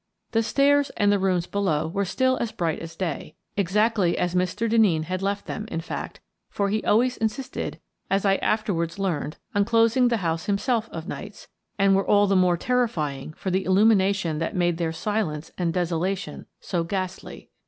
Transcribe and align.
The 0.31 0.41
stairs 0.41 0.89
and 0.97 1.11
the 1.11 1.19
rooms 1.19 1.45
below 1.45 1.87
were 1.87 2.05
still 2.05 2.35
as 2.41 2.51
bright 2.51 2.79
as 2.79 2.95
day— 2.95 3.35
exactly 3.55 4.17
as 4.17 4.33
Mr. 4.33 4.67
Denneen 4.67 5.03
had 5.03 5.21
left 5.21 5.45
them, 5.45 5.67
in 5.69 5.79
fact, 5.79 6.19
for 6.49 6.69
he 6.69 6.83
always 6.83 7.17
insisted, 7.17 7.79
as 8.09 8.25
I 8.25 8.37
afterwards 8.37 8.97
learned, 8.97 9.37
on 9.53 9.63
closing 9.63 10.07
the 10.07 10.17
house 10.25 10.45
himself 10.47 10.89
of 10.89 11.07
nights— 11.07 11.49
and 11.77 11.95
were 11.95 12.07
all 12.07 12.25
the 12.25 12.35
more 12.35 12.57
terrifying 12.57 13.33
for 13.33 13.51
the 13.51 13.63
illumina 13.63 14.15
tion 14.15 14.39
that 14.39 14.55
made 14.55 14.77
their 14.79 14.91
silence 14.91 15.51
and 15.55 15.71
desolation 15.71 16.47
so 16.59 16.83
ghastly. 16.83 17.51